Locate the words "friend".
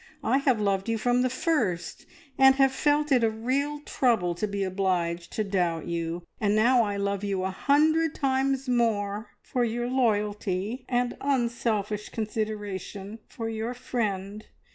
13.75-14.45